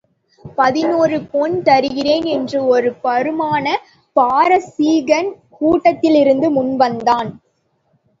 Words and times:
பதினொரு 0.55 1.17
பொன் 1.23 1.57
தருகிறேன் 1.61 2.25
என்று 2.27 2.59
ஒரு 2.65 2.89
பருமனான 3.03 3.75
பாரசீகன் 4.15 5.29
கூட்டத்திலிருந்து 5.59 6.49
முன்வந்தான். 6.49 7.29